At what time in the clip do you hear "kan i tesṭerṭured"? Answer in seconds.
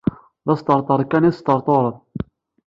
1.11-1.95